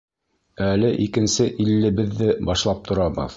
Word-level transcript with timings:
Әле 0.67 0.89
икенсе 1.05 1.47
иллебеҙҙе 1.67 2.31
башлап 2.51 2.83
торабыҙ... 2.91 3.29